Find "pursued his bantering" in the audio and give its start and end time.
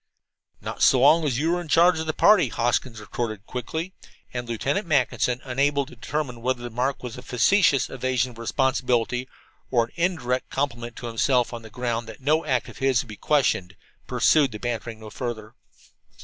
14.07-14.99